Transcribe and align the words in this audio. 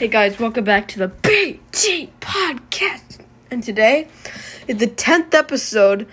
Hey 0.00 0.08
guys, 0.08 0.40
welcome 0.40 0.64
back 0.64 0.88
to 0.88 0.98
the 0.98 1.08
BT 1.08 2.10
Podcast. 2.22 3.18
And 3.50 3.62
today 3.62 4.08
is 4.66 4.78
the 4.78 4.86
10th 4.86 5.34
episode 5.34 6.08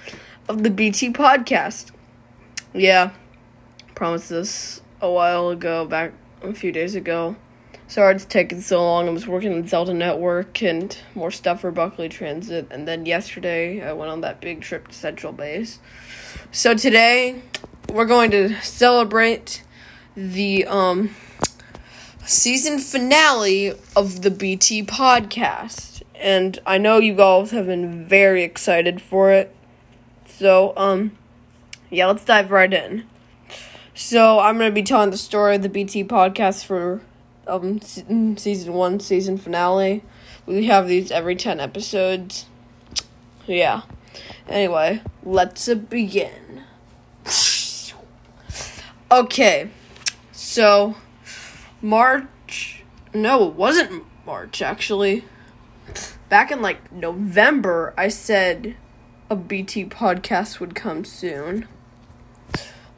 of 0.50 0.64
the 0.64 0.70
BT 0.70 1.14
Podcast. 1.14 1.92
Yeah, 2.74 3.12
promised 3.96 4.28
this 4.28 4.82
a 5.00 5.10
while 5.10 5.48
ago, 5.48 5.86
back 5.86 6.12
a 6.42 6.54
few 6.54 6.74
days 6.74 6.96
ago. 6.96 7.38
Sorry 7.88 8.14
it's 8.14 8.26
taking 8.26 8.60
so 8.60 8.84
long. 8.84 9.08
I 9.08 9.12
was 9.12 9.26
working 9.26 9.54
on 9.54 9.66
Zelda 9.66 9.94
Network 9.94 10.62
and 10.62 10.98
more 11.16 11.32
stuff 11.32 11.62
for 11.62 11.72
Buckley 11.72 12.10
Transit. 12.10 12.68
And 12.70 12.86
then 12.90 13.06
yesterday, 13.06 13.82
I 13.82 13.94
went 13.94 14.12
on 14.12 14.20
that 14.20 14.42
big 14.42 14.60
trip 14.60 14.90
to 14.90 14.94
Central 14.94 15.32
Base. 15.32 15.80
So 16.52 16.74
today, 16.74 17.42
we're 17.88 18.04
going 18.04 18.32
to 18.32 18.54
celebrate 18.60 19.64
the, 20.14 20.66
um, 20.66 21.16
season 22.28 22.78
finale 22.78 23.74
of 23.96 24.22
the 24.22 24.30
BT 24.30 24.84
podcast. 24.84 26.04
And 26.16 26.60
I 26.66 26.78
know 26.78 26.98
you 26.98 27.14
guys 27.14 27.52
have 27.52 27.68
been 27.68 28.06
very 28.06 28.44
excited 28.44 29.02
for 29.02 29.32
it. 29.32 29.56
So, 30.26 30.74
um, 30.76 31.18
yeah, 31.90 32.08
let's 32.08 32.26
dive 32.26 32.52
right 32.52 32.72
in. 32.72 33.06
So, 33.96 34.40
I'm 34.40 34.58
going 34.58 34.70
to 34.70 34.76
be 34.76 34.84
telling 34.84 35.10
the 35.10 35.18
story 35.18 35.56
of 35.56 35.62
the 35.62 35.70
BT 35.70 36.04
podcast 36.04 36.66
for 36.66 37.02
um 37.48 37.80
season 37.82 38.74
1 38.74 39.00
season 39.00 39.38
finale. 39.38 40.04
We 40.46 40.66
have 40.66 40.88
these 40.88 41.12
every 41.12 41.36
10 41.36 41.60
episodes. 41.62 42.46
Yeah. 43.46 43.84
Anyway, 44.50 45.02
let's 45.24 45.74
begin. 45.74 46.64
Okay. 49.10 49.70
So, 50.34 50.96
March. 51.88 52.84
No, 53.14 53.48
it 53.48 53.54
wasn't 53.54 54.04
March, 54.26 54.62
actually. 54.62 55.24
Back 56.28 56.52
in 56.52 56.62
like 56.62 56.92
November, 56.92 57.94
I 57.98 58.10
said 58.10 58.76
a 59.30 59.38
BT 59.38 59.86
podcast 59.86 60.60
would 60.60 60.76
come 60.76 61.06
soon. 61.06 61.66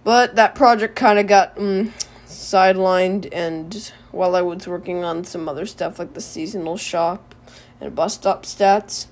But 0.04 0.36
that 0.38 0.56
project 0.56 0.96
kind 0.96 1.20
of 1.20 1.28
got 1.28 1.56
um, 1.56 1.94
sidelined, 2.26 3.30
and 3.32 3.92
while 4.12 4.36
I 4.36 4.42
was 4.42 4.68
working 4.68 5.04
on 5.04 5.24
some 5.24 5.48
other 5.48 5.68
stuff 5.68 6.00
like 6.00 6.16
the 6.16 6.22
seasonal 6.22 6.76
shop 6.76 7.36
and 7.80 7.94
bus 7.94 8.16
stop 8.16 8.42
stats, 8.42 9.06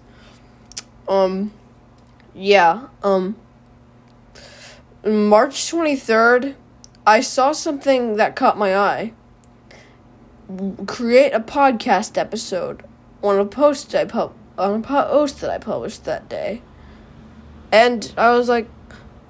um, 1.07 1.53
yeah, 2.33 2.87
um, 3.03 3.35
March 5.05 5.53
23rd, 5.71 6.55
I 7.05 7.21
saw 7.21 7.51
something 7.51 8.15
that 8.15 8.35
caught 8.35 8.57
my 8.57 8.75
eye 8.75 9.13
create 10.85 11.33
a 11.33 11.39
podcast 11.39 12.17
episode 12.17 12.83
on 13.21 13.37
a 13.37 13.45
post 13.45 13.93
I 13.93 14.05
pub 14.05 14.33
on 14.57 14.79
a 14.79 14.83
post 14.83 15.41
that 15.41 15.49
I 15.49 15.57
published 15.57 16.05
that 16.05 16.29
day. 16.29 16.61
And 17.71 18.13
I 18.17 18.33
was 18.33 18.47
like, 18.47 18.69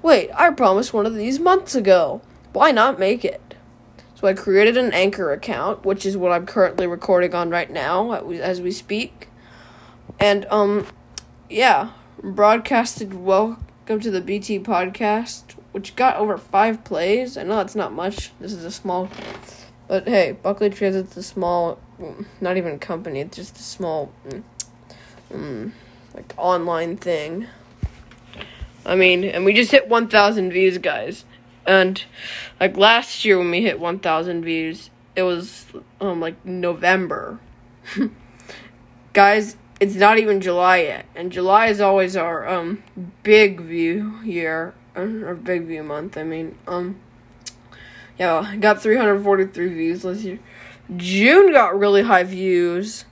wait, 0.00 0.30
I 0.34 0.50
promised 0.50 0.94
one 0.94 1.06
of 1.06 1.14
these 1.14 1.38
months 1.38 1.74
ago. 1.74 2.22
Why 2.52 2.70
not 2.70 2.98
make 2.98 3.24
it? 3.24 3.54
So 4.14 4.26
I 4.26 4.32
created 4.32 4.76
an 4.76 4.92
Anchor 4.92 5.32
account, 5.32 5.84
which 5.84 6.06
is 6.06 6.16
what 6.16 6.32
I'm 6.32 6.46
currently 6.46 6.86
recording 6.86 7.34
on 7.34 7.50
right 7.50 7.70
now 7.70 8.12
as 8.12 8.60
we 8.60 8.70
speak. 8.70 9.28
And 10.18 10.46
um 10.50 10.86
yeah, 11.50 11.90
broadcasted 12.22 13.14
welcome 13.14 14.00
to 14.00 14.10
the 14.10 14.20
BT 14.20 14.60
podcast, 14.60 15.54
which 15.72 15.96
got 15.96 16.16
over 16.16 16.38
5 16.38 16.84
plays. 16.84 17.36
I 17.36 17.42
know 17.42 17.56
that's 17.56 17.76
not 17.76 17.92
much. 17.92 18.32
This 18.40 18.52
is 18.52 18.64
a 18.64 18.70
small 18.70 19.08
but 19.88 20.06
hey, 20.06 20.32
Buckley 20.32 20.70
Transit's 20.70 21.16
a 21.16 21.22
small, 21.22 21.78
not 22.40 22.56
even 22.56 22.74
a 22.74 22.78
company, 22.78 23.20
it's 23.20 23.36
just 23.36 23.56
a 23.58 23.62
small, 23.62 24.12
um, 25.34 25.72
like, 26.14 26.34
online 26.36 26.96
thing. 26.96 27.46
I 28.84 28.94
mean, 28.94 29.24
and 29.24 29.44
we 29.44 29.54
just 29.54 29.70
hit 29.70 29.88
1,000 29.88 30.52
views, 30.52 30.78
guys. 30.78 31.24
And, 31.66 32.02
like, 32.60 32.76
last 32.76 33.24
year 33.24 33.38
when 33.38 33.50
we 33.50 33.62
hit 33.62 33.80
1,000 33.80 34.44
views, 34.44 34.90
it 35.16 35.22
was, 35.22 35.66
um, 36.00 36.20
like, 36.20 36.42
November. 36.44 37.40
guys, 39.12 39.56
it's 39.80 39.94
not 39.94 40.18
even 40.18 40.40
July 40.40 40.78
yet. 40.78 41.06
And 41.14 41.32
July 41.32 41.66
is 41.66 41.80
always 41.80 42.16
our, 42.16 42.48
um, 42.48 42.82
big 43.22 43.60
view 43.60 44.20
year, 44.22 44.74
or 44.94 45.34
big 45.34 45.66
view 45.66 45.82
month, 45.82 46.16
I 46.16 46.24
mean, 46.24 46.56
um, 46.66 46.98
yeah, 48.18 48.56
got 48.56 48.82
343 48.82 49.68
views 49.68 50.04
last 50.04 50.20
year. 50.20 50.38
June 50.96 51.52
got 51.52 51.78
really 51.78 52.02
high 52.02 52.24
views. 52.24 53.04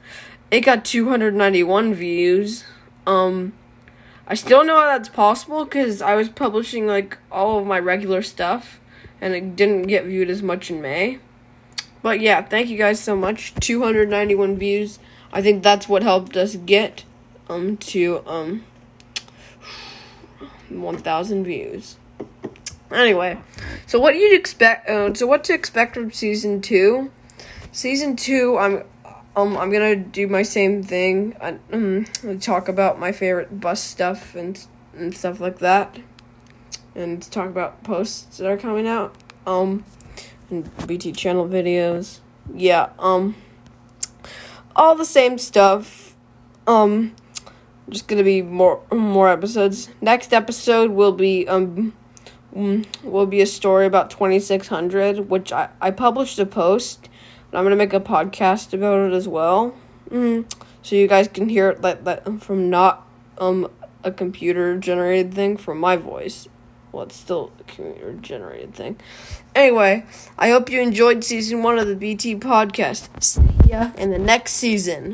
It 0.50 0.60
got 0.60 0.84
291 0.84 1.94
views. 1.94 2.64
Um, 3.06 3.52
I 4.26 4.34
still 4.34 4.64
know 4.64 4.80
how 4.80 4.86
that's 4.86 5.08
possible 5.08 5.64
because 5.64 6.02
I 6.02 6.14
was 6.14 6.28
publishing 6.28 6.86
like 6.86 7.18
all 7.30 7.58
of 7.58 7.66
my 7.66 7.78
regular 7.78 8.22
stuff, 8.22 8.80
and 9.20 9.34
it 9.34 9.54
didn't 9.54 9.82
get 9.82 10.04
viewed 10.04 10.30
as 10.30 10.42
much 10.42 10.70
in 10.70 10.80
May. 10.80 11.18
But 12.02 12.20
yeah, 12.20 12.42
thank 12.42 12.68
you 12.68 12.78
guys 12.78 13.00
so 13.00 13.14
much. 13.14 13.54
291 13.56 14.56
views. 14.56 14.98
I 15.32 15.42
think 15.42 15.62
that's 15.62 15.88
what 15.88 16.02
helped 16.02 16.36
us 16.36 16.56
get 16.56 17.04
um 17.48 17.76
to 17.76 18.22
um 18.26 18.64
1000 20.68 21.44
views. 21.44 21.96
Anyway, 22.90 23.38
so 23.86 24.00
what 24.00 24.16
you'd 24.16 24.34
expect? 24.34 24.88
Uh, 24.88 25.14
so 25.14 25.26
what 25.26 25.44
to 25.44 25.54
expect 25.54 25.94
from 25.94 26.10
season 26.10 26.60
two? 26.60 27.10
Season 27.72 28.16
two, 28.16 28.58
I'm 28.58 28.82
um 29.36 29.56
I'm 29.56 29.70
gonna 29.70 29.96
do 29.96 30.26
my 30.26 30.42
same 30.42 30.82
thing. 30.82 31.36
I, 31.40 31.58
um, 31.72 32.06
talk 32.40 32.68
about 32.68 32.98
my 32.98 33.12
favorite 33.12 33.60
bus 33.60 33.82
stuff 33.82 34.34
and 34.34 34.64
and 34.94 35.14
stuff 35.14 35.40
like 35.40 35.58
that, 35.58 35.98
and 36.94 37.22
talk 37.30 37.48
about 37.48 37.84
posts 37.84 38.38
that 38.38 38.50
are 38.50 38.56
coming 38.56 38.88
out. 38.88 39.14
Um, 39.46 39.84
and 40.50 40.68
BT 40.86 41.12
channel 41.12 41.46
videos. 41.46 42.20
Yeah. 42.54 42.90
Um, 42.98 43.36
all 44.74 44.94
the 44.94 45.04
same 45.04 45.38
stuff. 45.38 46.16
Um, 46.66 47.14
just 47.88 48.08
gonna 48.08 48.24
be 48.24 48.42
more 48.42 48.82
more 48.92 49.28
episodes. 49.28 49.90
Next 50.00 50.32
episode 50.32 50.90
will 50.90 51.12
be 51.12 51.46
um 51.46 51.92
will 53.02 53.26
be 53.26 53.40
a 53.40 53.46
story 53.46 53.86
about 53.86 54.10
2600, 54.10 55.28
which 55.28 55.52
I, 55.52 55.68
I 55.80 55.90
published 55.90 56.38
a 56.38 56.46
post, 56.46 57.08
and 57.50 57.58
I'm 57.58 57.64
going 57.64 57.70
to 57.70 57.76
make 57.76 57.92
a 57.92 58.00
podcast 58.00 58.72
about 58.72 59.10
it 59.10 59.14
as 59.14 59.28
well. 59.28 59.74
Mm, 60.10 60.50
so 60.82 60.96
you 60.96 61.06
guys 61.08 61.28
can 61.28 61.48
hear 61.48 61.68
it 61.68 61.82
like 61.82 62.04
that 62.04 62.42
from 62.42 62.70
not 62.70 63.06
um 63.38 63.68
a 64.04 64.12
computer 64.12 64.78
generated 64.78 65.34
thing 65.34 65.56
from 65.56 65.78
my 65.78 65.96
voice. 65.96 66.48
Well, 66.92 67.02
it's 67.04 67.16
still 67.16 67.52
a 67.60 67.64
computer 67.64 68.14
generated 68.14 68.74
thing. 68.74 68.98
Anyway, 69.54 70.06
I 70.38 70.50
hope 70.50 70.70
you 70.70 70.80
enjoyed 70.80 71.24
season 71.24 71.62
one 71.62 71.78
of 71.78 71.86
the 71.88 71.96
BT 71.96 72.36
podcast. 72.36 73.08
See 73.22 73.42
ya 73.68 73.90
in 73.98 74.10
the 74.10 74.18
next 74.18 74.52
season. 74.52 75.04